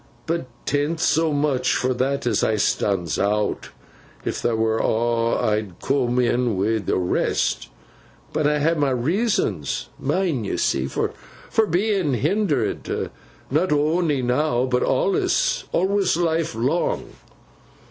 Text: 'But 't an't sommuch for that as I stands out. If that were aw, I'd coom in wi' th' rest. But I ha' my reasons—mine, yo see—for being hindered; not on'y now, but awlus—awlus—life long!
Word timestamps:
'But 0.25 0.47
't 0.65 0.77
an't 0.83 0.99
sommuch 0.99 1.67
for 1.75 1.93
that 1.93 2.25
as 2.25 2.43
I 2.43 2.55
stands 2.55 3.19
out. 3.19 3.69
If 4.25 4.41
that 4.41 4.57
were 4.57 4.81
aw, 4.81 5.37
I'd 5.39 5.79
coom 5.79 6.17
in 6.17 6.57
wi' 6.57 6.79
th' 6.79 6.89
rest. 6.97 7.69
But 8.33 8.47
I 8.47 8.57
ha' 8.61 8.75
my 8.75 8.89
reasons—mine, 8.89 10.43
yo 10.43 10.55
see—for 10.55 11.13
being 11.69 12.15
hindered; 12.15 13.11
not 13.51 13.71
on'y 13.71 14.23
now, 14.23 14.65
but 14.65 14.81
awlus—awlus—life 14.81 16.55
long! 16.55 17.13